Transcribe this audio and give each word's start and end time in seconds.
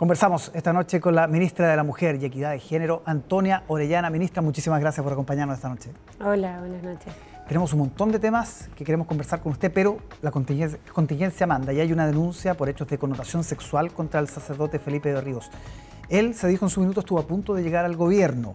Conversamos 0.00 0.50
esta 0.54 0.72
noche 0.72 0.98
con 0.98 1.14
la 1.14 1.26
ministra 1.26 1.68
de 1.68 1.76
la 1.76 1.84
Mujer 1.84 2.16
y 2.22 2.24
Equidad 2.24 2.52
de 2.52 2.58
Género, 2.58 3.02
Antonia 3.04 3.64
Orellana. 3.68 4.08
Ministra, 4.08 4.40
muchísimas 4.40 4.80
gracias 4.80 5.04
por 5.04 5.12
acompañarnos 5.12 5.58
esta 5.58 5.68
noche. 5.68 5.90
Hola, 6.24 6.58
buenas 6.60 6.82
noches. 6.82 7.12
Tenemos 7.46 7.70
un 7.74 7.80
montón 7.80 8.10
de 8.10 8.18
temas 8.18 8.70
que 8.74 8.82
queremos 8.82 9.06
conversar 9.06 9.42
con 9.42 9.52
usted, 9.52 9.70
pero 9.70 9.98
la 10.22 10.30
contingencia, 10.30 11.46
manda 11.46 11.74
y 11.74 11.80
hay 11.80 11.92
una 11.92 12.06
denuncia 12.06 12.54
por 12.54 12.70
hechos 12.70 12.88
de 12.88 12.96
connotación 12.96 13.44
sexual 13.44 13.92
contra 13.92 14.20
el 14.20 14.28
sacerdote 14.28 14.78
Felipe 14.78 15.12
de 15.12 15.20
Ríos. 15.20 15.50
Él, 16.08 16.34
se 16.34 16.48
dijo 16.48 16.64
en 16.64 16.70
su 16.70 16.80
minuto, 16.80 17.00
estuvo 17.00 17.18
a 17.18 17.26
punto 17.26 17.52
de 17.52 17.62
llegar 17.62 17.84
al 17.84 17.96
gobierno. 17.96 18.54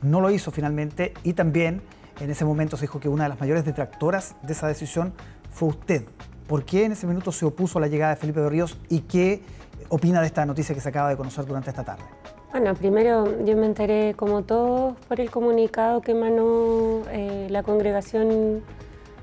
No 0.00 0.22
lo 0.22 0.30
hizo 0.30 0.50
finalmente 0.50 1.12
y 1.22 1.34
también 1.34 1.82
en 2.20 2.30
ese 2.30 2.46
momento 2.46 2.78
se 2.78 2.84
dijo 2.84 3.00
que 3.00 3.10
una 3.10 3.24
de 3.24 3.28
las 3.28 3.38
mayores 3.38 3.66
detractoras 3.66 4.34
de 4.40 4.54
esa 4.54 4.66
decisión 4.66 5.12
fue 5.50 5.68
usted. 5.68 6.06
¿Por 6.46 6.64
qué 6.64 6.86
en 6.86 6.92
ese 6.92 7.06
minuto 7.06 7.32
se 7.32 7.44
opuso 7.44 7.76
a 7.76 7.82
la 7.82 7.88
llegada 7.88 8.14
de 8.14 8.20
Felipe 8.20 8.40
de 8.40 8.48
Ríos 8.48 8.78
y 8.88 9.00
qué 9.00 9.42
opina 9.88 10.20
de 10.20 10.26
esta 10.26 10.44
noticia 10.46 10.74
que 10.74 10.80
se 10.80 10.88
acaba 10.88 11.08
de 11.08 11.16
conocer 11.16 11.44
durante 11.46 11.70
esta 11.70 11.84
tarde? 11.84 12.04
Bueno, 12.50 12.74
primero 12.74 13.44
yo 13.44 13.56
me 13.56 13.66
enteré 13.66 14.14
como 14.16 14.42
todos 14.42 14.96
por 15.08 15.20
el 15.20 15.30
comunicado 15.30 16.00
que 16.00 16.12
emanó 16.12 17.02
eh, 17.10 17.48
la 17.50 17.62
congregación, 17.62 18.62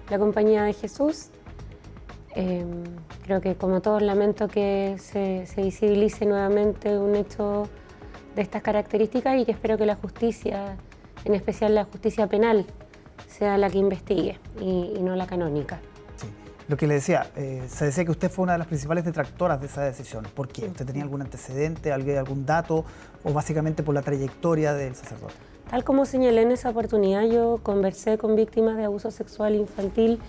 la 0.09 0.19
Compañía 0.19 0.63
de 0.63 0.73
Jesús. 0.73 1.29
Em, 2.35 2.83
creo 3.23 3.41
que 3.41 3.55
como 3.55 3.81
todos 3.81 4.01
lamento 4.01 4.47
que 4.47 4.97
se, 4.99 5.45
se, 5.45 5.61
visibilice 5.61 6.25
nuevamente 6.25 6.97
un 6.97 7.15
hecho 7.15 7.69
de 8.35 8.41
estas 8.41 8.63
características 8.63 9.39
y 9.39 9.45
que 9.45 9.51
espero 9.51 9.77
que 9.77 9.85
la 9.85 9.95
justicia, 9.95 10.77
en 11.25 11.35
especial 11.35 11.75
la 11.75 11.85
justicia 11.85 12.27
penal, 12.27 12.65
sea 13.27 13.57
la 13.57 13.69
que 13.69 13.77
investigue 13.77 14.39
y 14.59 14.99
no 15.01 15.15
la 15.15 15.27
canónica. 15.27 15.79
Lo 16.67 16.77
que 16.77 16.87
le 16.87 16.95
decía, 16.95 17.27
eh, 17.35 17.63
se 17.67 17.85
decía 17.85 18.05
que 18.05 18.11
usted 18.11 18.31
fue 18.31 18.43
una 18.43 18.53
de 18.53 18.59
las 18.59 18.67
principales 18.67 19.03
detractoras 19.03 19.59
de 19.59 19.67
esa 19.67 19.81
decisión. 19.81 20.25
¿Por 20.33 20.47
qué? 20.47 20.65
¿Usted 20.65 20.85
tenía 20.85 21.03
algún 21.03 21.21
antecedente, 21.21 21.91
algún 21.91 22.45
dato 22.45 22.85
o 23.23 23.33
básicamente 23.33 23.83
por 23.83 23.93
la 23.93 24.01
trayectoria 24.01 24.73
del 24.73 24.95
sacerdote? 24.95 25.33
Tal 25.69 25.83
como 25.83 26.05
señalé 26.05 26.43
en 26.43 26.51
esa 26.51 26.69
oportunidad, 26.69 27.23
yo 27.23 27.59
conversé 27.63 28.17
con 28.17 28.35
víctimas 28.35 28.77
de 28.77 28.85
abuso 28.85 29.11
sexual 29.11 29.55
infantil, 29.55 30.19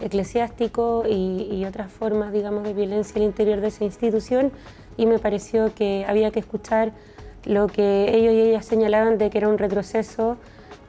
eclesiástico 0.00 1.04
y, 1.08 1.64
otras 1.64 1.90
formas, 1.90 2.32
digamos, 2.32 2.64
de 2.64 2.72
violencia 2.72 3.16
al 3.16 3.22
interior 3.22 3.60
de 3.60 3.68
esa 3.68 3.84
institución 3.84 4.50
y 4.96 5.06
me 5.06 5.18
pareció 5.18 5.74
que 5.74 6.04
había 6.08 6.30
que 6.30 6.40
escuchar 6.40 6.92
lo 7.44 7.66
que 7.66 8.14
ellos 8.14 8.32
y 8.32 8.40
ellas 8.40 8.64
señalaban 8.64 9.18
de 9.18 9.30
que 9.30 9.38
era 9.38 9.48
un 9.48 9.58
retroceso 9.58 10.36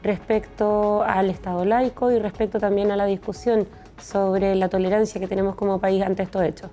respecto 0.03 1.03
al 1.03 1.29
Estado 1.29 1.65
laico 1.65 2.11
y 2.11 2.19
respecto 2.19 2.59
también 2.59 2.91
a 2.91 2.97
la 2.97 3.05
discusión 3.05 3.67
sobre 3.97 4.55
la 4.55 4.69
tolerancia 4.69 5.19
que 5.19 5.27
tenemos 5.27 5.55
como 5.55 5.79
país 5.79 6.03
ante 6.03 6.23
estos 6.23 6.43
hechos. 6.43 6.69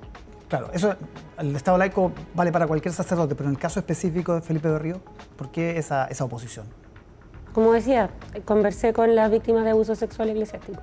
Claro, 0.48 0.68
eso, 0.72 0.96
el 1.38 1.54
Estado 1.54 1.78
laico 1.78 2.10
vale 2.34 2.50
para 2.50 2.66
cualquier 2.66 2.92
sacerdote, 2.92 3.34
pero 3.36 3.48
en 3.48 3.54
el 3.54 3.60
caso 3.60 3.78
específico 3.78 4.34
de 4.34 4.40
Felipe 4.40 4.68
Berrío, 4.68 5.00
¿por 5.36 5.50
qué 5.50 5.78
esa, 5.78 6.06
esa 6.06 6.24
oposición? 6.24 6.66
Como 7.52 7.72
decía, 7.72 8.10
conversé 8.44 8.92
con 8.92 9.14
las 9.14 9.30
víctimas 9.30 9.64
de 9.64 9.70
abuso 9.70 9.94
sexual 9.94 10.30
eclesiástico. 10.30 10.80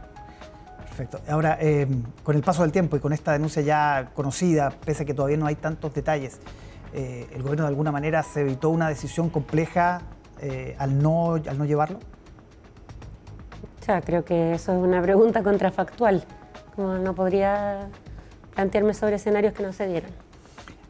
Perfecto. 0.79 1.19
Ahora, 1.29 1.57
eh, 1.61 1.87
con 2.23 2.35
el 2.35 2.41
paso 2.41 2.63
del 2.63 2.71
tiempo 2.71 2.97
y 2.97 2.99
con 2.99 3.13
esta 3.13 3.33
denuncia 3.33 3.61
ya 3.61 4.11
conocida, 4.15 4.71
pese 4.83 5.03
a 5.03 5.05
que 5.05 5.13
todavía 5.13 5.37
no 5.37 5.45
hay 5.45 5.55
tantos 5.55 5.93
detalles, 5.93 6.39
eh, 6.93 7.27
¿el 7.33 7.43
gobierno 7.43 7.65
de 7.65 7.69
alguna 7.69 7.91
manera 7.91 8.23
se 8.23 8.41
evitó 8.41 8.69
una 8.69 8.89
decisión 8.89 9.29
compleja 9.29 10.01
eh, 10.41 10.75
al, 10.79 11.01
no, 11.01 11.35
al 11.35 11.57
no 11.57 11.65
llevarlo? 11.65 11.99
Creo 14.05 14.25
que 14.25 14.53
eso 14.53 14.73
es 14.73 14.77
una 14.77 15.01
pregunta 15.01 15.43
contrafactual. 15.43 16.23
Como 16.75 16.95
no 16.95 17.15
podría 17.15 17.89
plantearme 18.53 18.93
sobre 18.93 19.15
escenarios 19.15 19.53
que 19.53 19.63
no 19.63 19.73
se 19.73 19.87
dieran. 19.87 20.11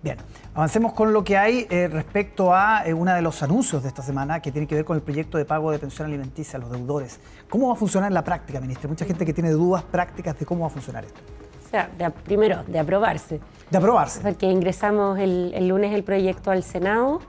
Bien, 0.02 0.17
avancemos 0.53 0.94
con 0.94 1.12
lo 1.12 1.23
que 1.23 1.38
hay 1.38 1.66
eh, 1.70 1.88
respecto 1.88 2.53
a 2.53 2.86
eh, 2.86 2.94
uno 2.94 3.14
de 3.14 3.22
los 3.22 3.42
anuncios 3.42 3.81
de 3.81 3.90
esta 3.90 4.03
semana 4.03 4.42
que 4.42 4.52
tiene 4.52 4.68
que 4.68 4.75
ver 4.75 4.86
con 4.86 4.95
el 4.95 5.02
proyecto 5.02 5.38
de 5.38 5.45
pago 5.45 5.72
de 5.72 5.80
pensión 5.80 6.08
alimenticia 6.08 6.58
a 6.58 6.59
los 6.62 6.72
deudores. 6.72 7.20
¿Cómo 7.50 7.68
va 7.68 7.73
a 7.73 7.75
funcionar 7.75 8.09
en 8.09 8.14
la 8.14 8.23
práctica, 8.23 8.59
ministra? 8.59 8.88
Mucha 8.88 9.06
gente 9.06 9.25
que 9.25 9.34
tiene 9.34 9.52
dudas 9.52 9.84
prácticas 9.84 10.38
de 10.38 10.46
cómo 10.46 10.62
va 10.62 10.68
a 10.68 10.69
funcionar 10.69 11.03
esto. 11.03 11.19
O 11.66 11.69
sea, 11.69 11.90
primero, 12.24 12.64
de 12.68 12.79
aprobarse. 12.79 13.41
De 13.69 13.78
aprobarse. 13.78 14.22
Porque 14.22 14.46
ingresamos 14.46 15.19
el, 15.19 15.68
lunes 15.68 15.94
el 15.94 16.03
proyecto 16.03 16.52
al 16.52 16.64
Senado, 16.64 17.19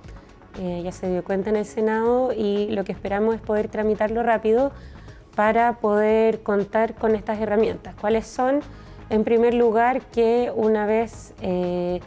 eh, 0.61 0.83
ya 0.85 0.93
se 0.93 1.11
dio 1.11 1.25
cuenta 1.25 1.51
en 1.51 1.57
el 1.57 1.65
Senado 1.65 2.33
y 2.33 2.71
lo 2.71 2.85
que 2.85 2.93
esperamos 2.93 3.35
es 3.35 3.41
poder 3.41 3.69
tramitarlo 3.69 4.23
rápido 4.23 4.73
para 5.39 5.75
poder 5.75 6.43
contar 6.43 6.97
con 6.97 7.15
estas 7.15 7.39
herramientas. 7.39 7.95
¿Cuáles 8.01 8.27
son? 8.27 8.59
En 9.09 9.23
primer 9.23 9.55
lugar, 9.55 10.01
que 10.07 10.51
una 10.53 10.85
vez 10.85 11.33
eh, 11.43 12.01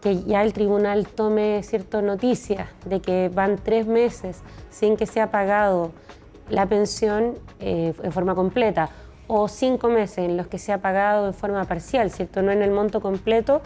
que 0.00 0.22
ya 0.22 0.44
el 0.44 0.52
tribunal 0.52 1.08
tome 1.08 1.60
cierta 1.64 2.00
noticia 2.02 2.68
de 2.84 3.00
que 3.00 3.32
van 3.34 3.56
tres 3.56 3.88
meses 3.88 4.42
sin 4.70 4.96
que 4.96 5.06
sea 5.06 5.32
pagado 5.32 5.90
la 6.50 6.66
pensión 6.66 7.34
eh, 7.58 7.94
en 8.00 8.12
forma 8.12 8.36
completa 8.36 8.90
o 9.26 9.48
cinco 9.48 9.88
meses 9.88 10.18
en 10.18 10.36
los 10.36 10.46
que 10.46 10.60
se 10.60 10.72
ha 10.72 10.78
pagado 10.78 11.26
en 11.26 11.34
forma 11.34 11.64
parcial, 11.64 12.12
¿cierto? 12.12 12.42
no 12.42 12.52
en 12.52 12.62
el 12.62 12.70
monto 12.70 13.00
completo, 13.00 13.60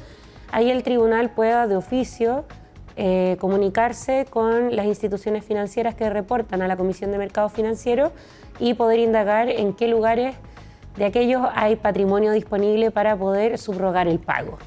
ahí 0.53 0.71
el 0.71 0.83
tribunal 0.83 1.29
pueda 1.33 1.67
de 1.67 1.77
oficio 1.77 2.47
eh, 2.97 3.37
comunicarse 3.41 4.27
con 4.29 4.77
las 4.77 4.87
instituciones 4.87 5.45
financieras 5.45 5.95
que 5.95 6.11
reportan 6.11 6.61
a 6.61 6.69
la 6.69 6.77
Comisión 6.77 7.11
de 7.11 7.19
Mercado 7.19 7.49
Financiero 7.49 8.13
y 8.59 8.75
poder 8.75 8.99
indagar 8.99 9.49
en 9.49 9.73
qué 9.73 9.89
lugares 9.89 10.35
de 10.97 11.07
aquellos 11.07 11.43
hay 11.55 11.77
patrimonio 11.77 12.33
disponible 12.33 12.91
para 12.91 13.17
poder 13.17 13.57
subrogar 13.57 14.09
el 14.09 14.19
pago. 14.19 14.59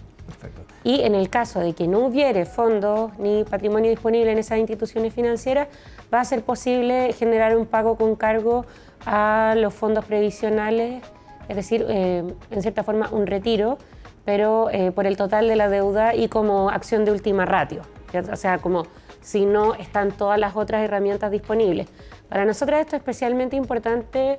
Y 0.83 1.01
en 1.01 1.15
el 1.15 1.29
caso 1.29 1.59
de 1.59 1.73
que 1.73 1.87
no 1.87 1.99
hubiere 1.99 2.45
fondos 2.45 3.17
ni 3.19 3.43
patrimonio 3.43 3.89
disponible 3.91 4.31
en 4.31 4.39
esas 4.39 4.59
instituciones 4.59 5.13
financieras, 5.13 5.67
va 6.13 6.21
a 6.21 6.25
ser 6.25 6.43
posible 6.43 7.13
generar 7.13 7.55
un 7.57 7.65
pago 7.65 7.95
con 7.95 8.15
cargo 8.15 8.65
a 9.05 9.55
los 9.57 9.73
fondos 9.73 10.05
previsionales, 10.05 11.03
es 11.47 11.55
decir, 11.55 11.85
eh, 11.89 12.23
en 12.49 12.61
cierta 12.61 12.83
forma 12.83 13.09
un 13.11 13.27
retiro, 13.27 13.77
pero 14.25 14.69
eh, 14.71 14.91
por 14.91 15.05
el 15.05 15.15
total 15.15 15.47
de 15.47 15.55
la 15.55 15.69
deuda 15.69 16.15
y 16.15 16.27
como 16.27 16.69
acción 16.69 17.05
de 17.05 17.11
última 17.11 17.45
ratio 17.45 17.83
o 18.13 18.35
sea, 18.35 18.59
como 18.59 18.83
si 19.21 19.45
no 19.45 19.73
están 19.75 20.11
todas 20.11 20.39
las 20.39 20.55
otras 20.55 20.83
herramientas 20.83 21.31
disponibles. 21.31 21.87
Para 22.29 22.45
nosotros 22.45 22.79
esto 22.79 22.95
es 22.95 23.01
especialmente 23.01 23.55
importante 23.55 24.37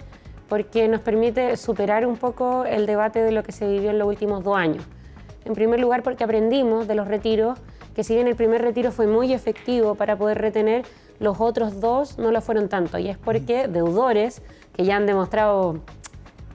porque 0.48 0.88
nos 0.88 1.00
permite 1.00 1.56
superar 1.56 2.06
un 2.06 2.16
poco 2.16 2.64
el 2.64 2.86
debate 2.86 3.22
de 3.22 3.32
lo 3.32 3.42
que 3.42 3.52
se 3.52 3.66
vivió 3.66 3.90
en 3.90 3.98
los 3.98 4.08
últimos 4.08 4.44
dos 4.44 4.56
años. 4.56 4.84
En 5.44 5.54
primer 5.54 5.80
lugar 5.80 6.02
porque 6.02 6.24
aprendimos 6.24 6.86
de 6.86 6.94
los 6.94 7.08
retiros 7.08 7.58
que 7.96 8.04
si 8.04 8.14
bien 8.14 8.28
el 8.28 8.36
primer 8.36 8.60
retiro 8.60 8.92
fue 8.92 9.06
muy 9.06 9.32
efectivo 9.32 9.94
para 9.94 10.16
poder 10.16 10.38
retener, 10.38 10.84
los 11.18 11.40
otros 11.40 11.80
dos 11.80 12.18
no 12.18 12.30
lo 12.30 12.42
fueron 12.42 12.68
tanto. 12.68 12.98
Y 12.98 13.08
es 13.08 13.16
porque 13.16 13.68
deudores 13.68 14.42
que 14.74 14.84
ya 14.84 14.96
han 14.96 15.06
demostrado 15.06 15.80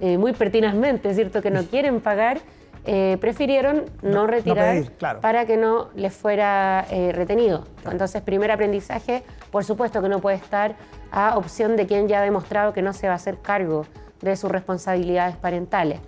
eh, 0.02 0.20
muy 0.20 0.34
pertinazmente, 0.34 1.14
¿cierto?, 1.16 1.42
que 1.42 1.50
no 1.50 1.64
quieren 1.72 2.00
pagar, 2.00 2.42
eh, 2.86 3.18
prefirieron 3.22 3.86
no, 4.02 4.26
retirar 4.26 4.84
para 5.22 5.46
que 5.46 5.56
no 5.56 5.90
les 5.96 6.14
fuera 6.14 6.86
eh, 6.90 7.12
retenido. 7.12 7.66
Entonces, 7.90 8.22
primer 8.24 8.50
aprendizaje, 8.50 9.24
por 9.52 9.64
supuesto 9.64 10.02
que 10.02 10.10
no 10.10 10.20
puede 10.20 10.38
estar 10.38 10.76
a 11.12 11.38
opción 11.38 11.76
de 11.76 11.86
quien 11.86 12.08
ya 12.08 12.20
ha 12.20 12.24
demostrado 12.24 12.74
que 12.74 12.82
no 12.82 12.94
se 12.94 13.08
va 13.08 13.14
a 13.14 13.18
hacer 13.18 13.38
cargo 13.40 13.86
de 14.22 14.36
sus 14.36 14.50
responsabilidades 14.50 15.36
parentales. 15.36 16.00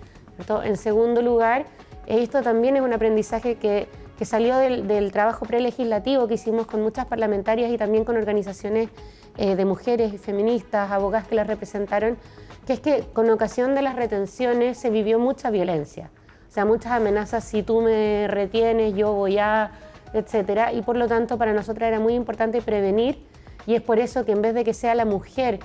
En 0.64 0.76
segundo 0.76 1.22
lugar, 1.22 1.64
esto 2.06 2.42
también 2.42 2.76
es 2.76 2.82
un 2.82 2.92
aprendizaje 2.92 3.54
que, 3.56 3.88
salió 4.24 4.56
del, 4.56 5.12
trabajo 5.12 5.44
prelegislativo 5.44 6.26
que 6.26 6.34
hicimos 6.34 6.66
con 6.66 6.82
muchas 6.82 7.06
parlamentarias 7.06 7.70
y 7.70 7.78
también 7.78 8.04
con 8.04 8.16
organizaciones 8.16 8.88
eh, 9.36 9.54
de 9.54 9.64
mujeres 9.64 10.12
y 10.12 10.18
feministas, 10.18 10.90
abogadas 10.90 11.28
que 11.28 11.34
las 11.34 11.46
representaron, 11.46 12.16
que 12.66 12.72
es 12.72 12.80
que 12.80 13.04
con 13.12 13.30
ocasión 13.30 13.74
de 13.74 13.82
las 13.82 13.94
retenciones 13.94 14.78
se 14.78 14.90
vivió 14.90 15.18
mucha 15.18 15.50
violencia. 15.50 16.10
O 16.54 16.60
sea, 16.62 16.64
muchas 16.64 16.92
amenazas, 16.92 17.42
si 17.42 17.64
tú 17.64 17.80
me 17.80 18.28
retienes, 18.28 18.94
yo 18.94 19.12
voy 19.12 19.38
a, 19.38 19.72
etcétera. 20.12 20.72
Y 20.72 20.82
por 20.82 20.94
lo 20.94 21.08
tanto, 21.08 21.36
para 21.36 21.52
nosotros 21.52 21.84
era 21.84 21.98
muy 21.98 22.14
importante 22.14 22.62
prevenir 22.62 23.18
y 23.66 23.74
es 23.74 23.82
por 23.82 23.98
eso 23.98 24.24
que 24.24 24.30
en 24.30 24.40
vez 24.40 24.54
de 24.54 24.62
que 24.62 24.72
sea 24.72 24.94
la 24.94 25.04
mujer, 25.04 25.58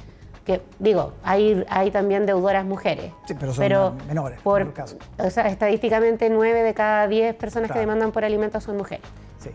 que 0.46 0.64
digo, 0.80 1.14
hay, 1.24 1.64
hay 1.70 1.92
también 1.92 2.26
deudoras 2.26 2.66
mujeres. 2.66 3.12
Sí, 3.28 3.36
pero 3.40 3.54
son 3.54 3.98
menores, 4.08 4.42
por, 4.42 4.64
el 4.64 4.74
caso. 4.74 4.98
O 5.20 5.30
sea, 5.30 5.48
estadísticamente 5.50 6.28
9 6.28 6.64
de 6.64 6.74
cada 6.74 7.08
10 7.08 7.36
personas 7.36 7.72
que 7.72 7.78
demandan 7.78 8.12
por 8.12 8.26
alimentos 8.26 8.64
son 8.64 8.76
mujeres. 8.76 9.06
Sí. 9.38 9.52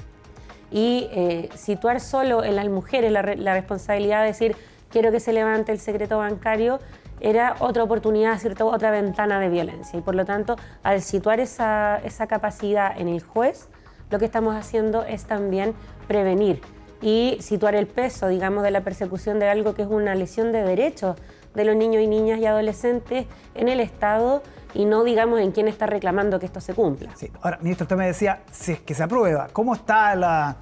Y 0.71 1.09
eh, 1.11 1.49
situar 1.57 1.99
solo 1.99 2.45
en 2.45 2.55
las 2.55 2.69
mujeres 2.69 3.11
la, 3.11 3.23
la 3.23 3.55
responsabilidad 3.55 4.21
de 4.21 4.29
decir, 4.29 4.57
quiero 4.89 5.11
que 5.11 5.19
se 5.19 5.33
levante 5.33 5.73
el 5.73 5.81
secreto 5.81 6.19
bancario, 6.19 6.79
era 7.21 7.57
otra 7.61 7.83
oportunidad, 7.83 8.39
¿cierto? 8.39 8.67
otra 8.67 8.91
ventana 8.91 9.41
de 9.41 9.49
violencia. 9.49 9.99
Y 9.99 10.03
por 10.03 10.15
lo 10.15 10.25
tanto, 10.25 10.57
al 10.83 11.03
situar 11.03 11.41
esa, 11.41 11.99
esa 12.05 12.27
capacidad 12.27 12.99
en 12.99 13.09
el 13.09 13.23
juez, 13.23 13.69
lo 14.11 14.19
que 14.19 14.25
estamos 14.25 14.55
haciendo 14.55 15.05
es 15.05 15.25
también 15.25 15.75
prevenir 16.07 16.61
y 17.01 17.37
situar 17.41 17.75
el 17.75 17.87
peso, 17.87 18.29
digamos, 18.29 18.63
de 18.63 18.71
la 18.71 18.83
persecución 18.83 19.39
de 19.39 19.49
algo 19.49 19.75
que 19.75 19.83
es 19.83 19.89
una 19.89 20.15
lesión 20.15 20.53
de 20.53 20.63
derechos 20.63 21.17
de 21.55 21.65
los 21.65 21.77
niños 21.77 22.03
y 22.03 22.07
niñas 22.07 22.39
y 22.41 22.47
adolescentes 22.47 23.27
en 23.55 23.69
el 23.69 23.81
Estado 23.81 24.43
y 24.75 24.87
no, 24.87 25.05
digamos, 25.05 25.41
en 25.41 25.53
quién 25.53 25.69
está 25.69 25.87
reclamando 25.87 26.41
que 26.41 26.47
esto 26.47 26.61
se 26.61 26.75
cumpla. 26.75 27.11
Sí. 27.15 27.31
Ahora, 27.43 27.59
ministro, 27.61 27.85
usted 27.85 27.97
me 27.97 28.07
decía, 28.07 28.41
si 28.51 28.73
es 28.73 28.81
que 28.81 28.95
se 28.95 29.05
aprueba, 29.05 29.49
¿cómo 29.53 29.75
está 29.75 30.17
la 30.17 30.57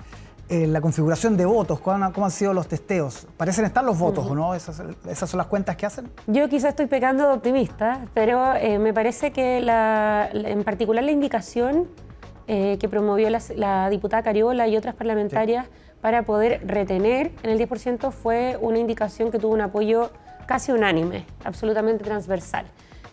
eh, 0.52 0.66
la 0.66 0.82
configuración 0.82 1.34
de 1.38 1.46
votos, 1.46 1.80
¿cómo, 1.80 2.04
han 2.04 2.30
sido 2.30 2.52
los 2.52 2.68
testeos? 2.68 3.26
Parecen 3.38 3.64
estar 3.64 3.82
los 3.82 3.98
votos, 3.98 4.26
¿o 4.26 4.34
no? 4.34 4.54
¿Esas, 4.54 4.76
son 4.76 5.38
las 5.38 5.46
cuentas 5.46 5.76
que 5.76 5.86
hacen? 5.86 6.10
Yo 6.26 6.46
quizás 6.50 6.70
estoy 6.70 6.88
pecando 6.88 7.26
de 7.26 7.32
optimista, 7.32 8.04
pero 8.12 8.52
eh, 8.56 8.78
me 8.78 8.92
parece 8.92 9.32
que 9.32 9.56
en 10.34 10.62
particular 10.62 11.04
la 11.04 11.10
indicación 11.10 11.88
eh, 12.48 12.76
que 12.78 12.86
promovió 12.86 13.30
la, 13.30 13.88
diputada 13.88 14.22
Cariola 14.22 14.68
y 14.68 14.76
otras 14.76 14.94
parlamentarias 14.94 15.68
para 16.02 16.24
poder 16.24 16.60
retener 16.66 17.32
en 17.42 17.48
el 17.48 17.58
10% 17.58 18.12
fue 18.12 18.58
una 18.60 18.78
indicación 18.78 19.30
que 19.30 19.38
tuvo 19.38 19.54
un 19.54 19.62
apoyo 19.62 20.10
casi 20.44 20.70
unánime, 20.70 21.24
absolutamente 21.44 22.04
transversal. 22.04 22.66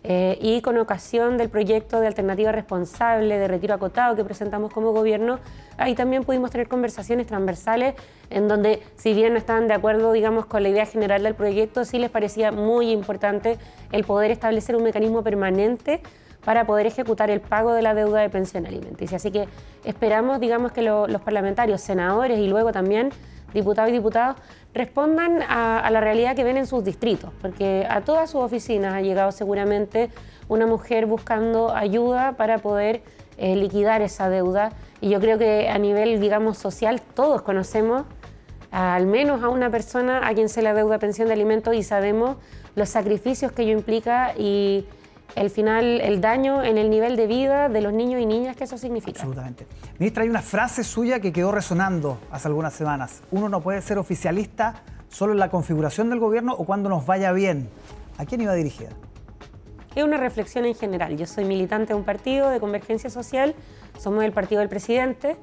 Eh, 0.03 0.37
y 0.41 0.61
con 0.61 0.77
ocasión 0.77 1.37
del 1.37 1.49
proyecto 1.49 1.99
de 1.99 2.07
alternativa 2.07 2.53
responsable 2.53 3.37
de 3.37 3.47
retiro 3.49 3.73
acotado 3.73 4.15
que 4.15 4.23
presentamos 4.23 4.71
como 4.71 4.93
gobierno, 4.93 5.39
ahí 5.77 5.93
también 5.93 6.23
pudimos 6.23 6.51
tener 6.51 6.69
conversaciones 6.69 7.27
transversales 7.27 7.95
en 8.29 8.47
donde, 8.47 8.81
si 8.95 9.13
bien 9.13 9.33
no 9.33 9.39
estaban 9.39 9.67
de 9.67 9.73
acuerdo, 9.73 10.13
digamos, 10.13 10.45
con 10.45 10.63
la 10.63 10.69
idea 10.69 10.85
general 10.85 11.23
del 11.23 11.35
proyecto, 11.35 11.83
sí 11.83 11.99
les 11.99 12.09
parecía 12.09 12.51
muy 12.51 12.91
importante 12.91 13.57
el 13.91 14.05
poder 14.05 14.31
establecer 14.31 14.77
un 14.77 14.83
mecanismo 14.83 15.21
permanente 15.21 16.01
para 16.45 16.65
poder 16.65 16.87
ejecutar 16.87 17.29
el 17.29 17.41
pago 17.41 17.73
de 17.73 17.81
la 17.81 17.93
deuda 17.93 18.21
de 18.21 18.29
pensión 18.29 18.65
alimenticia. 18.65 19.17
Así 19.17 19.31
que 19.31 19.49
esperamos, 19.83 20.39
digamos, 20.39 20.71
que 20.71 20.81
los 20.81 21.21
parlamentarios, 21.21 21.81
senadores 21.81 22.39
y 22.39 22.47
luego 22.47 22.71
también 22.71 23.09
diputados 23.53 23.89
y 23.89 23.93
diputados 23.93 24.37
respondan 24.73 25.41
a, 25.41 25.89
la 25.91 26.01
realidad 26.01 26.35
que 26.35 26.43
ven 26.43 26.57
en 26.57 26.67
sus 26.67 26.83
distritos, 26.83 27.31
porque 27.41 27.87
a 27.89 28.01
todas 28.01 28.29
sus 28.29 28.41
oficinas 28.41 28.93
ha 28.93 29.01
llegado 29.01 29.31
seguramente 29.31 30.09
una 30.47 30.65
mujer 30.65 31.05
buscando 31.05 31.73
ayuda 31.73 32.33
para 32.33 32.59
poder 32.59 33.01
eh, 33.37 33.55
liquidar 33.55 34.01
esa 34.01 34.29
deuda. 34.29 34.71
Y 35.01 35.09
yo 35.09 35.19
creo 35.19 35.37
que 35.37 35.69
a 35.69 35.77
nivel, 35.77 36.19
digamos, 36.19 36.57
social, 36.57 37.01
todos 37.15 37.41
conocemos 37.41 38.05
al 38.71 39.07
menos 39.07 39.43
a 39.43 39.49
una 39.49 39.69
persona 39.69 40.27
a 40.27 40.33
quien 40.33 40.49
se 40.49 40.61
le 40.61 40.73
deuda 40.73 40.99
pensión 40.99 41.27
de 41.27 41.33
alimentos 41.33 41.73
y 41.73 41.83
sabemos 41.83 42.37
los 42.75 42.89
sacrificios 42.89 43.51
que 43.51 43.63
ello 43.63 43.73
implica 43.73 44.33
y 44.37 44.85
el 45.35 45.49
final, 45.49 46.01
el 46.01 46.21
daño 46.21 46.63
en 46.63 46.77
el 46.77 46.89
nivel 46.89 47.15
de 47.15 47.27
vida 47.27 47.69
de 47.69 47.81
los 47.81 47.93
niños 47.93 48.21
y 48.21 48.25
niñas 48.25 48.55
que 48.55 48.63
eso 48.63 48.77
significa. 48.77 49.21
Absolutamente. 49.21 49.65
Ministra, 49.97 50.23
hay 50.23 50.29
una 50.29 50.41
frase 50.41 50.83
suya 50.83 51.19
que 51.19 51.31
quedó 51.31 51.51
resonando 51.51 52.19
hace 52.31 52.47
algunas 52.47 52.73
semanas. 52.73 53.21
Uno 53.31 53.49
no 53.49 53.61
puede 53.61 53.81
ser 53.81 53.97
oficialista 53.97 54.83
solo 55.09 55.33
en 55.33 55.39
la 55.39 55.49
configuración 55.49 56.09
del 56.09 56.19
gobierno 56.19 56.53
o 56.53 56.65
cuando 56.65 56.89
nos 56.89 57.05
vaya 57.05 57.31
bien. 57.31 57.69
¿A 58.17 58.25
quién 58.25 58.41
iba 58.41 58.53
dirigida? 58.53 58.89
Es 59.95 60.03
una 60.03 60.17
reflexión 60.17 60.65
en 60.65 60.75
general. 60.75 61.17
Yo 61.17 61.25
soy 61.25 61.45
militante 61.45 61.93
de 61.93 61.95
un 61.95 62.05
partido 62.05 62.49
de 62.49 62.59
convergencia 62.59 63.09
social, 63.09 63.55
somos 63.97 64.23
el 64.23 64.31
partido 64.31 64.59
del 64.59 64.69
presidente 64.69 65.37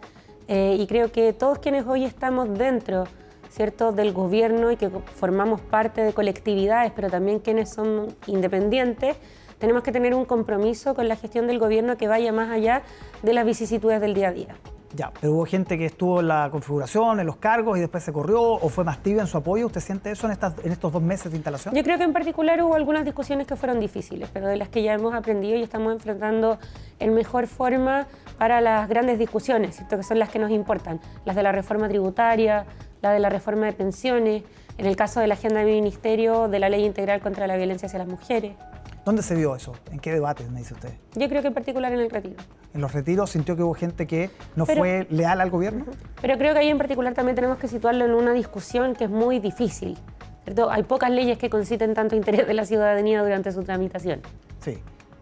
eh, 0.49 0.77
y 0.79 0.87
creo 0.87 1.11
que 1.11 1.33
todos 1.33 1.59
quienes 1.59 1.87
hoy 1.87 2.05
estamos 2.05 2.56
dentro 2.56 3.05
¿cierto? 3.50 3.93
del 3.93 4.12
gobierno 4.12 4.71
y 4.71 4.77
que 4.77 4.88
formamos 4.88 5.61
parte 5.61 6.03
de 6.03 6.12
colectividades, 6.12 6.93
pero 6.94 7.11
también 7.11 7.41
quienes 7.41 7.71
son 7.71 8.15
independientes, 8.27 9.17
tenemos 9.58 9.82
que 9.82 9.93
tener 9.93 10.14
un 10.14 10.25
compromiso 10.25 10.94
con 10.94 11.08
la 11.08 11.17
gestión 11.17 11.47
del 11.47 11.58
gobierno 11.58 11.97
que 11.97 12.08
vaya 12.08 12.32
más 12.32 12.50
allá 12.50 12.82
de 13.23 13.32
las 13.32 13.44
vicisitudes 13.44 14.00
del 14.00 14.14
día 14.14 14.29
a 14.29 14.32
día. 14.32 14.56
Ya, 14.94 15.12
pero 15.20 15.35
hubo 15.35 15.44
gente 15.44 15.76
que 15.76 15.85
estuvo 15.85 16.20
en 16.20 16.29
la 16.29 16.49
configuración, 16.50 17.20
en 17.20 17.26
los 17.26 17.37
cargos 17.37 17.76
y 17.76 17.81
después 17.81 18.03
se 18.03 18.12
corrió 18.12 18.41
o 18.41 18.69
fue 18.69 18.82
más 18.85 19.03
tibia 19.03 19.20
en 19.20 19.26
su 19.26 19.37
apoyo. 19.37 19.67
¿Usted 19.67 19.81
siente 19.81 20.11
eso 20.11 20.26
en, 20.26 20.32
estas, 20.32 20.55
en 20.64 20.73
estos 20.73 20.91
dos 20.91 21.03
meses 21.03 21.31
de 21.31 21.37
instalación? 21.37 21.75
Yo 21.75 21.82
creo 21.82 21.99
que 21.99 22.05
en 22.05 22.14
particular 22.14 22.62
hubo 22.62 22.75
algunas 22.75 23.05
discusiones 23.05 23.47
que 23.47 23.56
fueron 23.56 23.79
difíciles, 23.79 24.31
pero 24.32 24.47
de 24.47 24.56
las 24.56 24.69
que 24.69 24.82
ya 24.82 24.94
hemos 24.94 25.14
aprendido 25.14 25.59
y 25.59 25.62
estamos 25.62 25.93
enfrentando 25.93 26.59
en 26.99 27.12
mejor 27.14 27.47
forma 27.47 28.06
para 28.38 28.61
las 28.61 28.88
grandes 28.88 29.19
discusiones, 29.19 29.76
¿cierto? 29.76 29.99
que 29.99 30.02
son 30.02 30.19
las 30.19 30.31
que 30.31 30.38
nos 30.38 30.50
importan, 30.50 31.00
las 31.26 31.37
de 31.37 31.43
la 31.43 31.52
reforma 31.52 31.88
tributaria, 31.88 32.64
la 33.02 33.11
de 33.11 33.19
la 33.19 33.29
reforma 33.29 33.67
de 33.67 33.73
pensiones, 33.73 34.44
en 34.79 34.87
el 34.87 34.97
caso 34.97 35.20
de 35.20 35.26
la 35.26 35.35
agenda 35.35 35.61
de 35.61 35.67
mi 35.67 35.73
ministerio, 35.73 36.49
de 36.49 36.59
la 36.59 36.69
ley 36.69 36.85
integral 36.85 37.20
contra 37.20 37.47
la 37.47 37.56
violencia 37.56 37.87
hacia 37.87 37.99
las 37.99 38.09
mujeres. 38.09 38.52
¿Dónde 39.06 39.23
se 39.23 39.37
vio 39.37 39.55
eso? 39.55 39.73
¿En 39.93 40.00
qué 40.00 40.12
debates, 40.12 40.50
me 40.50 40.58
dice 40.58 40.75
usted? 40.75 40.91
Yo 41.14 41.29
creo 41.29 41.41
que 41.41 41.47
en 41.47 41.55
particular 41.55 41.93
en 41.93 42.00
el 42.00 42.11
retiro. 42.11 42.35
¿En 42.75 42.81
los 42.81 42.93
retiros 42.93 43.31
sintió 43.31 43.55
que 43.55 43.62
hubo 43.62 43.73
gente 43.73 44.05
que 44.05 44.31
no 44.56 44.67
fue 44.67 45.06
leal 45.11 45.41
al 45.41 45.49
gobierno? 45.49 45.85
Pero 46.20 46.37
creo 46.37 46.53
que 46.55 46.58
ahí 46.58 46.70
en 46.70 46.76
particular 46.76 47.14
también 47.14 47.37
tenemos 47.37 47.56
que 47.58 47.69
situarlo 47.69 48.05
en 48.05 48.14
una 48.14 48.32
discusión 48.32 48.97
que 48.97 49.05
es 49.05 49.11
muy 49.11 49.38
difícil. 49.38 49.97
Hay 50.70 50.82
pocas 50.82 51.12
leyes 51.12 51.38
que 51.38 51.49
conciten 51.49 51.94
tanto 51.94 52.17
interés 52.17 52.49
de 52.49 52.55
la 52.55 52.64
ciudadanía 52.64 53.23
durante 53.23 53.53
su 53.53 53.62
tramitación. 53.62 54.23
Sí. 54.61 54.79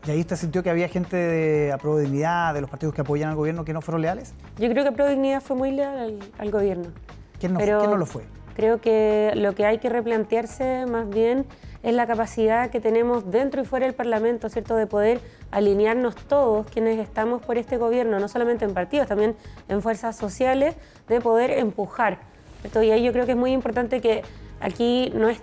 ¿Y 0.07 0.11
ahí 0.11 0.21
usted 0.21 0.37
sintió 0.37 0.63
que 0.63 0.71
había 0.71 0.89
gente 0.89 1.19
de 1.19 1.77
de 1.77 2.61
los 2.63 2.71
partidos 2.71 2.95
que 2.95 3.03
apoyan 3.03 3.29
al 3.29 3.37
gobierno, 3.37 3.67
que 3.67 3.75
no 3.75 3.83
fueron 3.83 4.01
leales? 4.01 4.33
Yo 4.57 4.71
creo 4.71 4.83
que 4.83 4.89
Aprodignidad 4.89 5.43
fue 5.43 5.57
muy 5.57 5.73
leal 5.73 6.21
al, 6.39 6.51
gobierno. 6.51 6.89
¿Quién 7.39 7.53
no, 7.53 7.61
¿Quién 7.61 7.91
no 7.91 7.99
lo 7.99 8.07
fue? 8.07 8.23
Creo 8.55 8.81
que 8.81 9.33
lo 9.35 9.55
que 9.55 9.67
hay 9.67 9.79
que 9.79 9.89
replantearse 9.89 10.87
más 10.87 11.09
bien 11.09 11.45
es 11.83 11.95
la 11.95 12.07
capacidad 12.07 12.71
que 12.71 12.81
tenemos 12.81 13.31
dentro 13.31 13.61
y 13.61 13.65
fuera 13.65 13.87
del 13.87 13.95
Parlamento, 13.95 14.49
¿cierto?, 14.49 14.77
de 14.77 14.87
poder 14.87 15.21
alinearnos 15.51 16.17
todos 16.17 16.67
quienes 16.71 16.99
estamos 16.99 17.43
por 17.43 17.59
este 17.59 17.77
gobierno, 17.77 18.19
no 18.19 18.29
solamente 18.29 18.65
en 18.65 18.73
partidos, 18.73 19.09
también 19.09 19.37
en 19.69 19.83
fuerzas 19.83 20.17
sociales, 20.17 20.77
de 21.09 21.21
poder 21.21 21.51
empujar. 21.51 22.21
Y 22.75 22.91
ahí 22.91 23.05
yo 23.05 23.13
creo 23.13 23.27
que 23.27 23.33
es 23.33 23.39
muy 23.39 23.53
importante 23.53 24.01
que 24.01 24.23
aquí 24.61 25.13
no 25.15 25.29
es 25.29 25.43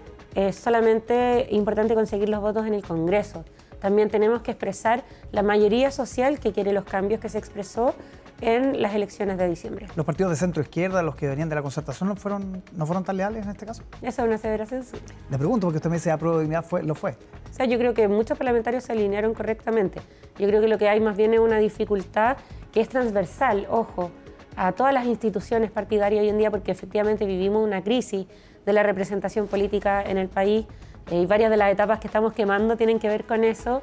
solamente 0.55 1.47
importante 1.51 1.93
conseguir 1.93 2.29
los 2.29 2.41
votos 2.41 2.65
en 2.65 2.73
el 2.73 2.81
Congreso, 2.81 3.43
también 3.81 4.09
tenemos 4.09 4.43
que 4.43 4.51
expresar 4.51 5.03
la 5.31 5.41
mayoría 5.41 5.89
social 5.89 6.39
que 6.39 6.53
quiere 6.53 6.71
los 6.71 6.85
cambios 6.85 7.19
que 7.19 7.29
se 7.29 7.39
expresó 7.39 7.95
en 8.41 8.81
las 8.81 8.93
elecciones 8.95 9.37
de 9.37 9.47
diciembre. 9.47 9.87
¿Los 9.95 10.05
partidos 10.05 10.31
de 10.31 10.35
centro 10.35 10.61
izquierda, 10.61 11.01
los 11.03 11.15
que 11.15 11.27
venían 11.27 11.47
de 11.47 11.55
la 11.55 11.61
concertación, 11.61 12.09
no 12.09 12.15
fueron, 12.15 12.63
no 12.75 12.85
fueron 12.85 13.03
tan 13.03 13.17
leales 13.17 13.45
en 13.45 13.51
este 13.51 13.65
caso? 13.65 13.83
Esa 14.01 14.23
es 14.23 14.25
una 14.25 14.35
aseveración, 14.35 14.83
sí. 14.83 14.97
Le 15.29 15.37
pregunto, 15.37 15.67
porque 15.67 15.77
usted 15.77 15.89
me 15.89 15.97
dice, 15.97 16.11
apruebo 16.11 16.39
dignidad, 16.39 16.65
fue, 16.65 16.83
lo 16.83 16.95
fue. 16.95 17.11
O 17.11 17.53
sea, 17.53 17.65
yo 17.65 17.77
creo 17.77 17.93
que 17.93 18.07
muchos 18.07 18.37
parlamentarios 18.37 18.83
se 18.83 18.91
alinearon 18.91 19.33
correctamente. 19.33 20.01
Yo 20.37 20.47
creo 20.47 20.59
que 20.59 20.67
lo 20.67 20.77
que 20.77 20.89
hay 20.89 20.99
más 20.99 21.15
bien 21.15 21.33
es 21.33 21.39
una 21.39 21.59
dificultad 21.59 22.37
que 22.73 22.81
es 22.81 22.89
transversal, 22.89 23.67
ojo, 23.69 24.11
a 24.55 24.71
todas 24.71 24.93
las 24.93 25.05
instituciones 25.05 25.71
partidarias 25.71 26.23
hoy 26.23 26.29
en 26.29 26.37
día, 26.37 26.51
porque 26.51 26.71
efectivamente 26.71 27.25
vivimos 27.25 27.63
una 27.63 27.83
crisis 27.83 28.25
de 28.65 28.73
la 28.73 28.83
representación 28.83 29.47
política 29.47 30.03
en 30.03 30.17
el 30.17 30.27
país 30.27 30.65
eh, 31.09 31.21
y 31.21 31.25
varias 31.25 31.51
de 31.51 31.57
las 31.57 31.71
etapas 31.71 31.99
que 31.99 32.07
estamos 32.07 32.33
quemando 32.33 32.77
tienen 32.77 32.99
que 32.99 33.07
ver 33.07 33.25
con 33.25 33.43
eso 33.43 33.81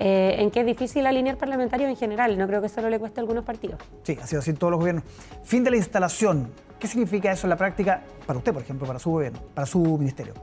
eh, 0.00 0.36
en 0.38 0.52
que 0.52 0.60
es 0.60 0.66
difícil 0.66 1.04
alinear 1.08 1.36
parlamentarios 1.36 1.90
en 1.90 1.96
general. 1.96 2.38
No 2.38 2.46
creo 2.46 2.62
que 2.62 2.68
solo 2.68 2.88
le 2.88 3.00
cueste 3.00 3.18
a 3.18 3.22
algunos 3.22 3.44
partidos. 3.44 3.80
Sí, 4.04 4.16
ha 4.22 4.26
sido 4.28 4.38
así 4.38 4.50
en 4.50 4.56
todos 4.56 4.70
los 4.70 4.78
gobiernos. 4.78 5.02
Fin 5.42 5.64
de 5.64 5.72
la 5.72 5.76
instalación. 5.76 6.52
¿Qué 6.78 6.86
significa 6.86 7.32
eso 7.32 7.46
en 7.46 7.50
la 7.50 7.56
práctica 7.56 8.02
para 8.24 8.38
usted, 8.38 8.52
por 8.52 8.62
ejemplo, 8.62 8.86
para 8.86 9.00
su 9.00 9.10
gobierno, 9.10 9.40
para 9.54 9.66
su 9.66 9.80
ministerio? 9.80 10.34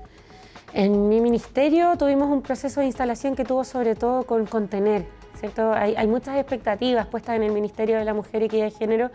En 0.74 1.08
mi 1.08 1.22
ministerio 1.22 1.96
tuvimos 1.96 2.30
un 2.30 2.42
proceso 2.42 2.82
de 2.82 2.88
instalación 2.88 3.34
que 3.34 3.46
tuvo 3.46 3.64
sobre 3.64 3.96
todo 3.96 4.24
con 4.24 4.46
contener, 4.46 5.06
¿cierto? 5.40 5.72
Hay, 5.72 6.06
muchas 6.06 6.36
expectativas 6.36 7.08
puestas 7.08 7.38
en 7.38 7.44
el 7.44 7.54
Ministerio 7.54 7.98
de 7.98 8.04
la 8.04 8.14
Mujer 8.14 8.42
y 8.42 8.46
Equidad 8.48 8.66
de 8.66 8.72
Género. 8.72 9.10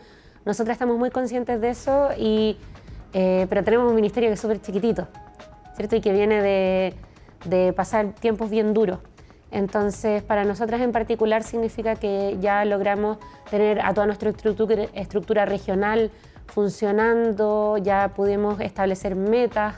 Nosotras 0.47 0.77
estamos 0.77 0.97
muy 0.97 1.11
conscientes 1.11 1.61
de 1.61 1.69
eso, 1.69 2.09
y, 2.17 2.57
eh, 3.13 3.47
pero 3.51 3.63
tenemos 3.63 3.91
un 3.91 3.95
ministerio 3.95 4.31
que 4.31 4.35
es 4.35 4.41
súper 4.41 4.63
chiquitito, 4.63 5.07
¿cierto? 5.77 5.97
Y 5.97 6.01
que 6.01 6.15
viene 6.15 6.41
de, 6.41 6.95
de 7.45 7.75
pasar 7.75 8.15
tiempos 8.15 8.49
bien 8.49 8.73
duros. 8.73 9.01
Entonces, 9.51 10.23
para 10.23 10.45
nosotras 10.45 10.81
en 10.81 10.93
particular 10.93 11.43
significa 11.43 11.97
que 11.97 12.37
ya 12.41 12.65
logramos 12.65 13.19
tener 13.51 13.81
a 13.81 13.93
toda 13.95 14.07
nuestra 14.07 14.31
estructura, 14.31 15.45
regional 15.45 16.11
funcionando, 16.47 17.77
ya 17.79 18.13
pudimos 18.15 18.61
establecer 18.61 19.17
metas 19.17 19.75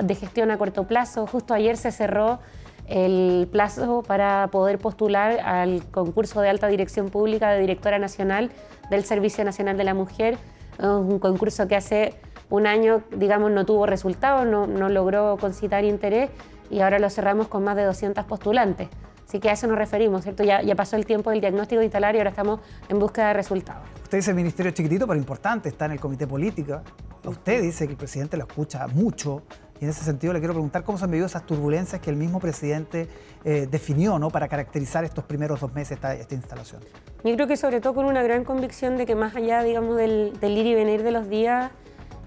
de 0.00 0.14
gestión 0.14 0.50
a 0.50 0.58
corto 0.58 0.84
plazo. 0.84 1.26
Justo 1.26 1.54
ayer 1.54 1.76
se 1.76 1.90
cerró 1.90 2.38
el 2.86 3.48
plazo 3.50 4.02
para 4.02 4.48
poder 4.48 4.78
postular 4.78 5.40
al 5.40 5.84
concurso 5.90 6.40
de 6.42 6.50
alta 6.50 6.66
dirección 6.66 7.08
pública 7.08 7.50
de 7.50 7.60
directora 7.60 7.98
nacional 7.98 8.50
del 8.90 9.04
Servicio 9.04 9.42
Nacional 9.44 9.78
de 9.78 9.84
la 9.84 9.94
Mujer, 9.94 10.36
un 10.78 11.18
concurso 11.18 11.66
que 11.66 11.76
hace 11.76 12.14
un 12.50 12.66
año, 12.66 13.02
digamos, 13.10 13.50
no 13.50 13.64
tuvo 13.64 13.86
resultados, 13.86 14.46
no, 14.46 14.66
no 14.66 14.90
logró 14.90 15.38
concitar 15.38 15.84
interés 15.84 16.30
y 16.70 16.80
ahora 16.80 16.98
lo 16.98 17.08
cerramos 17.08 17.48
con 17.48 17.64
más 17.64 17.76
de 17.76 17.84
200 17.84 18.24
postulantes. 18.24 18.88
Así 19.26 19.40
que 19.40 19.50
a 19.50 19.52
eso 19.52 19.66
nos 19.66 19.78
referimos, 19.78 20.22
¿cierto? 20.22 20.44
Ya, 20.44 20.62
ya 20.62 20.74
pasó 20.74 20.96
el 20.96 21.06
tiempo 21.06 21.30
del 21.30 21.40
diagnóstico 21.40 21.78
de 21.80 21.86
instalar 21.86 22.14
y 22.14 22.18
ahora 22.18 22.30
estamos 22.30 22.60
en 22.88 22.98
búsqueda 22.98 23.28
de 23.28 23.34
resultados. 23.34 23.82
Usted 24.02 24.18
dice 24.18 24.30
el 24.30 24.36
ministerio 24.36 24.72
chiquitito, 24.72 25.06
pero 25.06 25.18
importante, 25.18 25.68
está 25.68 25.86
en 25.86 25.92
el 25.92 26.00
comité 26.00 26.26
político. 26.26 26.82
Usted 27.24 27.62
dice 27.62 27.86
que 27.86 27.92
el 27.92 27.96
presidente 27.96 28.36
lo 28.36 28.44
escucha 28.44 28.86
mucho 28.88 29.42
y 29.80 29.84
en 29.84 29.90
ese 29.90 30.04
sentido 30.04 30.32
le 30.32 30.38
quiero 30.38 30.54
preguntar 30.54 30.84
cómo 30.84 30.98
se 30.98 31.04
han 31.04 31.10
vivido 31.10 31.26
esas 31.26 31.46
turbulencias 31.46 32.00
que 32.00 32.10
el 32.10 32.16
mismo 32.16 32.38
presidente 32.38 33.08
eh, 33.44 33.66
definió 33.70 34.18
¿no? 34.18 34.30
para 34.30 34.46
caracterizar 34.46 35.04
estos 35.04 35.24
primeros 35.24 35.60
dos 35.60 35.72
meses 35.72 35.92
esta, 35.92 36.14
esta 36.14 36.34
instalación. 36.34 36.82
Yo 37.24 37.34
creo 37.34 37.46
que 37.46 37.56
sobre 37.56 37.80
todo 37.80 37.94
con 37.94 38.04
una 38.04 38.22
gran 38.22 38.44
convicción 38.44 38.96
de 38.96 39.06
que 39.06 39.14
más 39.14 39.34
allá, 39.34 39.62
digamos, 39.62 39.96
del, 39.96 40.32
ir 40.42 40.66
y 40.66 40.74
venir 40.74 41.02
de 41.02 41.10
los 41.10 41.28
días 41.28 41.72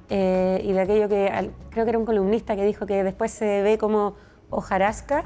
eh, 0.10 0.62
y 0.64 0.74
de 0.74 0.82
aquello 0.82 1.08
que 1.08 1.52
creo 1.70 1.86
que 1.86 1.90
era 1.90 2.00
un 2.00 2.06
columnista 2.06 2.56
que 2.56 2.66
dijo 2.66 2.86
que 2.86 3.04
después 3.04 3.32
se 3.32 3.62
ve 3.62 3.78
como 3.78 4.16
hojarasca, 4.50 5.24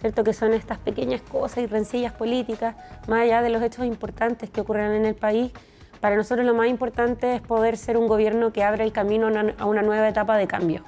¿cierto? 0.00 0.24
que 0.24 0.32
son 0.32 0.52
estas 0.52 0.78
pequeñas 0.78 1.20
cosas 1.22 1.58
y 1.58 1.66
rencillas 1.66 2.12
políticas, 2.12 2.74
más 3.08 3.22
allá 3.22 3.42
de 3.42 3.50
los 3.50 3.62
hechos 3.62 3.84
importantes 3.84 4.50
que 4.50 4.60
ocurren 4.60 4.92
en 4.92 5.04
el 5.04 5.14
país, 5.14 5.52
para 6.00 6.16
nosotros 6.16 6.46
lo 6.46 6.54
más 6.54 6.68
importante 6.68 7.34
es 7.34 7.40
poder 7.42 7.76
ser 7.76 7.96
un 7.96 8.08
gobierno 8.08 8.52
que 8.52 8.64
abra 8.64 8.84
el 8.84 8.92
camino 8.92 9.28
a 9.58 9.66
una 9.66 9.82
nueva 9.82 10.08
etapa 10.08 10.36
de 10.38 10.46
cambio. 10.46 10.82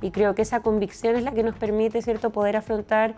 Y 0.00 0.10
creo 0.10 0.34
que 0.34 0.42
esa 0.42 0.60
convicción 0.60 1.16
es 1.16 1.24
la 1.24 1.32
que 1.32 1.42
nos 1.42 1.56
permite 1.56 2.02
¿cierto? 2.02 2.30
poder 2.30 2.56
afrontar 2.56 3.14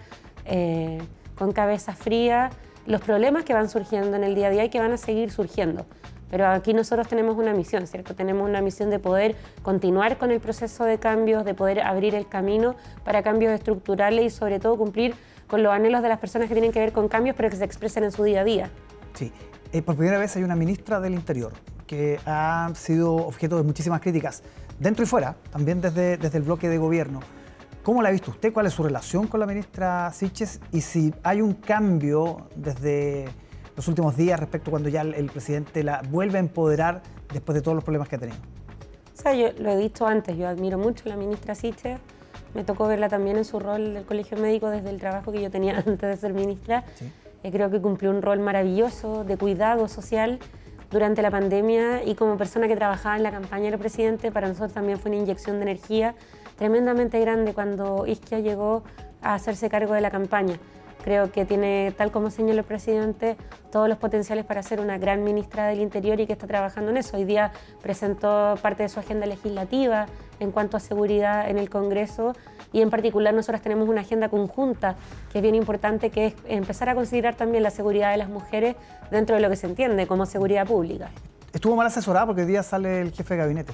eh, 0.47 0.99
con 1.37 1.53
cabeza 1.53 1.93
fría 1.93 2.51
los 2.87 3.01
problemas 3.01 3.45
que 3.45 3.53
van 3.53 3.69
surgiendo 3.69 4.17
en 4.17 4.25
el 4.25 4.35
día 4.35 4.47
a 4.47 4.51
día 4.51 4.65
y 4.65 4.71
que 4.71 4.79
van 4.79 4.93
a 4.93 4.97
seguir 4.97 5.31
surgiendo. 5.31 5.85
Pero 6.31 6.49
aquí 6.49 6.75
nosotros 6.75 7.09
tenemos 7.09 7.37
una 7.37 7.53
misión, 7.53 7.87
¿cierto? 7.87 8.15
Tenemos 8.15 8.49
una 8.49 8.61
misión 8.61 8.91
de 8.91 8.99
poder 8.99 9.37
continuar 9.63 10.19
con 10.19 10.31
el 10.31 10.41
proceso 10.41 10.85
de 10.85 10.99
cambios, 10.99 11.45
de 11.45 11.55
poder 11.55 11.81
abrir 11.81 12.15
el 12.15 12.27
camino 12.29 12.75
para 13.05 13.23
cambios 13.23 13.53
estructurales 13.53 14.25
y 14.25 14.31
sobre 14.31 14.59
todo 14.59 14.77
cumplir 14.77 15.15
con 15.47 15.63
los 15.63 15.73
anhelos 15.73 16.03
de 16.03 16.09
las 16.09 16.19
personas 16.19 16.49
que 16.49 16.55
tienen 16.55 16.73
que 16.73 16.81
ver 16.81 16.93
con 16.93 17.09
cambios, 17.09 17.37
pero 17.37 17.49
que 17.51 17.57
se 17.57 17.65
expresen 17.65 18.05
en 18.05 18.13
su 18.13 18.25
día 18.25 18.41
a 18.41 18.45
día. 18.45 18.71
Sí, 19.15 19.33
eh, 19.73 19.83
por 19.83 19.97
primera 19.97 20.19
vez 20.19 20.35
hay 20.37 20.43
una 20.43 20.57
ministra 20.57 21.01
del 21.01 21.15
Interior 21.15 21.53
que 21.87 22.19
ha 22.27 22.71
sido 22.75 23.15
objeto 23.15 23.57
de 23.57 23.63
muchísimas 23.63 24.01
críticas, 24.01 24.43
dentro 24.81 25.05
y 25.05 25.07
fuera, 25.07 25.37
también 25.53 25.81
desde, 25.81 26.17
desde 26.17 26.39
el 26.39 26.45
bloque 26.45 26.69
de 26.69 26.79
gobierno. 26.79 27.21
¿Cómo 27.85 28.03
la 28.03 28.09
ha 28.09 28.13
visto 28.13 28.33
usted? 28.33 28.53
¿Cuál 28.53 28.67
es 28.67 28.73
su 28.73 28.83
relación 28.83 29.29
con 29.29 29.39
la 29.39 29.47
ministra 29.47 30.13
Siches? 30.13 30.61
Y 30.73 30.81
si 30.81 31.15
hay 31.23 31.41
un 31.41 31.55
cambio 31.55 32.49
desde 32.57 33.27
los 33.77 33.89
últimos 33.89 34.17
días 34.17 34.41
respecto 34.41 34.71
a 34.71 34.73
cuando 34.73 34.89
ya 34.89 35.03
el, 35.03 35.27
presidente 35.27 35.85
la 35.85 36.03
vuelve 36.11 36.39
a 36.39 36.41
empoderar 36.41 37.03
después 37.33 37.55
de 37.55 37.63
todos 37.63 37.75
los 37.75 37.85
problemas 37.85 38.09
que 38.09 38.17
ha 38.17 38.19
tenido. 38.19 38.39
O 38.39 39.23
sea, 39.23 39.35
yo 39.35 39.49
lo 39.59 39.71
he 39.71 39.77
dicho 39.77 40.07
antes, 40.07 40.37
yo 40.37 40.49
admiro 40.49 40.79
mucho 40.79 41.05
a 41.07 41.11
la 41.11 41.17
ministra 41.17 41.55
Siches. 41.55 41.99
Me 42.55 42.65
tocó 42.65 42.87
verla 42.87 43.09
también 43.09 43.37
en 43.37 43.45
su 43.45 43.61
rol 43.61 43.95
del 43.95 44.05
colegio 44.05 44.39
médico 44.39 44.71
desde 44.71 44.89
el 44.89 44.99
trabajo 44.99 45.31
que 45.31 45.43
yo 45.43 45.51
tenía 45.51 45.77
antes 45.87 46.01
de 46.01 46.17
ser 46.17 46.33
ministra. 46.33 46.85
Eh, 47.43 47.53
creo 47.53 47.71
que 47.71 47.81
cumplió 47.81 48.11
un 48.11 48.23
rol 48.23 48.41
maravilloso 48.41 49.25
de 49.25 49.37
cuidado 49.37 49.89
social 49.89 50.39
durante 50.91 51.21
la 51.21 51.31
pandemia 51.31 52.03
y 52.05 52.15
como 52.15 52.37
persona 52.39 52.69
que 52.69 52.77
trabajaba 52.77 53.17
en 53.17 53.23
la 53.23 53.31
campaña 53.31 53.71
del 53.71 53.79
presidente, 53.79 54.31
para 54.31 54.49
nosotros 54.49 54.73
también 54.73 54.99
fue 54.99 55.11
una 55.11 55.21
inyección 55.21 55.57
de 55.57 55.63
energía 55.63 56.15
tremendamente 56.57 57.21
grande 57.21 57.53
cuando 57.53 58.07
Isquia 58.07 58.39
llegó 58.39 58.83
a 59.21 59.35
hacerse 59.35 59.69
cargo 59.69 59.95
de 59.95 60.01
la 60.01 60.11
campaña. 60.11 60.59
Creo 61.07 61.31
que 61.31 61.45
tiene, 61.45 61.95
tal 61.97 62.11
como 62.11 62.31
señaló 62.31 62.59
el 62.59 62.65
presidente, 62.65 63.37
todos 63.71 63.89
los 63.89 63.97
potenciales 63.97 64.45
para 64.45 64.61
ser 64.65 64.81
una 64.81 64.99
gran 64.99 65.23
ministra 65.23 65.69
del 65.69 65.79
Interior 65.79 66.19
y 66.19 66.27
que 66.27 66.33
está 66.33 66.49
trabajando 66.49 66.91
en 66.91 66.97
eso. 66.97 67.17
Hoy 67.17 67.23
día 67.23 67.53
presentó 67.81 68.57
parte 68.61 68.83
de 68.83 68.89
su 68.89 68.99
agenda 68.99 69.25
legislativa 69.25 70.07
en 70.41 70.51
cuanto 70.51 70.77
a 70.77 70.81
seguridad 70.81 71.49
en 71.49 71.59
el 71.59 71.71
Congreso 71.71 72.33
y 72.73 72.83
en 72.83 72.91
particular 72.91 73.33
nosotros 73.33 73.63
tenemos 73.63 73.89
una 73.89 74.01
agenda 74.01 74.29
conjunta 74.29 74.97
que 75.31 75.39
es 75.39 75.43
bien 75.43 75.55
importante, 75.55 76.11
que 76.11 76.27
es 76.27 76.35
empezar 76.49 76.89
a 76.89 76.97
considerar 76.97 77.37
también 77.37 77.63
la 77.63 77.71
seguridad 77.71 78.11
de 78.11 78.17
las 78.17 78.29
mujeres 78.29 78.75
dentro 79.13 79.37
de 79.37 79.43
lo 79.43 79.49
que 79.49 79.55
se 79.55 79.69
entiende 79.69 80.09
como 80.09 80.27
seguridad 80.27 80.67
pública. 80.67 81.11
Estuvo 81.53 81.77
mal 81.77 81.87
asesorada 81.87 82.27
porque 82.27 82.41
hoy 82.41 82.49
día 82.49 82.65
sale 82.65 83.01
el 83.01 83.13
jefe 83.13 83.35
de 83.35 83.39
gabinete. 83.39 83.73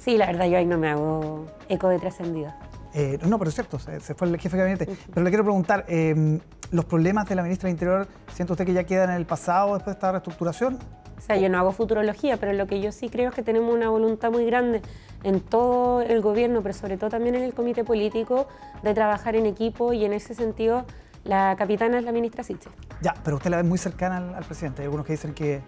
Sí, 0.00 0.18
la 0.18 0.26
verdad 0.26 0.46
yo 0.46 0.58
ahí 0.58 0.66
no 0.66 0.76
me 0.76 0.88
hago 0.88 1.46
eco 1.68 1.88
de 1.88 2.00
trascendida. 2.00 2.58
Eh, 2.98 3.16
no, 3.28 3.38
pero 3.38 3.48
es 3.48 3.54
cierto, 3.54 3.78
se, 3.78 4.00
fue 4.00 4.26
el 4.26 4.40
jefe 4.40 4.56
de 4.56 4.62
gabinete. 4.64 4.98
Pero 5.14 5.22
le 5.22 5.30
quiero 5.30 5.44
preguntar, 5.44 5.84
em, 5.86 6.40
¿los 6.72 6.84
problemas 6.84 7.28
de 7.28 7.36
la 7.36 7.44
ministra 7.44 7.68
del 7.68 7.74
Interior, 7.74 8.08
siente 8.34 8.52
usted 8.52 8.66
que 8.66 8.72
ya 8.72 8.82
quedan 8.82 9.10
en 9.10 9.16
el 9.16 9.24
pasado 9.24 9.74
después 9.74 9.94
de 9.94 9.98
esta 9.98 10.10
reestructuración? 10.10 10.80
O 11.16 11.20
sea, 11.20 11.36
yo 11.36 11.48
no 11.48 11.58
hago 11.58 11.70
futurología, 11.70 12.38
pero 12.38 12.52
lo 12.54 12.66
que 12.66 12.80
yo 12.80 12.90
sí 12.90 13.08
creo 13.08 13.28
es 13.28 13.36
que 13.36 13.44
tenemos 13.44 13.72
una 13.72 13.88
voluntad 13.88 14.32
muy 14.32 14.44
grande 14.46 14.82
en 15.22 15.38
todo 15.40 16.02
el 16.02 16.20
gobierno, 16.20 16.60
pero 16.60 16.74
sobre 16.74 16.96
todo 16.96 17.08
también 17.08 17.36
en 17.36 17.44
el 17.44 17.54
comité 17.54 17.84
político, 17.84 18.48
de 18.82 18.94
trabajar 18.94 19.36
en 19.36 19.46
equipo 19.46 19.92
y 19.92 20.04
en 20.04 20.12
ese 20.12 20.34
sentido 20.34 20.84
la 21.22 21.54
capitana 21.56 21.98
es 21.98 22.04
la 22.04 22.10
ministra 22.10 22.42
Siche. 22.42 22.68
Ya, 23.00 23.14
pero 23.22 23.36
usted 23.36 23.50
la 23.50 23.58
ve 23.58 23.62
muy 23.62 23.78
cercana 23.78 24.16
al, 24.36 24.44
presidente. 24.44 24.82
Hay 24.82 24.86
algunos 24.86 25.06
que 25.06 25.12
dicen 25.12 25.34
que 25.34 25.62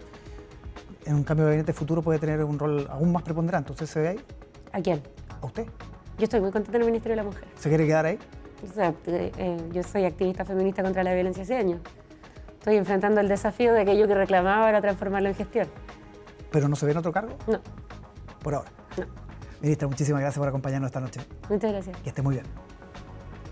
en 1.05 1.15
un 1.15 1.23
cambio 1.23 1.45
de 1.45 1.51
gabinete 1.51 1.71
futuro 1.71 2.01
puede 2.01 2.19
tener 2.19 2.43
un 2.43 2.59
rol 2.59 2.87
aún 2.89 3.13
más 3.13 3.23
preponderante. 3.23 3.71
¿Usted 3.71 3.85
se 3.85 4.01
ve 4.01 4.07
ahí? 4.09 4.19
¿A 4.73 4.81
quién? 4.81 5.01
¿A 5.41 5.45
usted? 5.45 5.65
Yo 6.17 6.25
estoy 6.25 6.41
muy 6.41 6.51
contenta 6.51 6.77
en 6.77 6.83
el 6.83 6.87
Ministerio 6.87 7.13
de 7.13 7.23
la 7.23 7.29
Mujer. 7.29 7.45
¿Se 7.57 7.69
quiere 7.69 7.85
quedar 7.87 8.05
ahí? 8.05 8.19
O 8.63 8.73
sea, 8.73 8.93
eh, 9.07 9.31
eh, 9.37 9.57
yo 9.71 9.83
soy 9.83 10.05
activista 10.05 10.45
feminista 10.45 10.83
contra 10.83 11.03
la 11.03 11.13
violencia 11.13 11.43
hace 11.43 11.55
años. 11.55 11.81
Estoy 12.59 12.77
enfrentando 12.77 13.21
el 13.21 13.27
desafío 13.27 13.73
de 13.73 13.81
aquello 13.81 14.07
que 14.07 14.13
reclamaba 14.13 14.65
para 14.65 14.81
transformarlo 14.81 15.29
en 15.29 15.35
gestión. 15.35 15.67
¿Pero 16.51 16.67
no 16.67 16.75
se 16.75 16.85
ve 16.85 16.91
en 16.91 16.97
otro 16.99 17.11
cargo? 17.11 17.35
No. 17.47 17.59
Por 18.43 18.53
ahora. 18.53 18.69
No. 18.97 19.05
Ministra, 19.61 19.87
muchísimas 19.87 20.21
gracias 20.21 20.39
por 20.39 20.47
acompañarnos 20.47 20.89
esta 20.89 20.99
noche. 20.99 21.21
Muchas 21.49 21.71
gracias. 21.71 21.97
Que 21.97 22.09
esté 22.09 22.21
muy 22.21 22.35
bien. 22.35 22.45